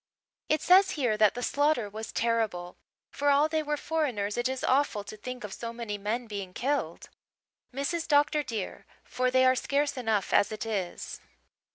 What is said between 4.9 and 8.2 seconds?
to think of so many men being killed, Mrs.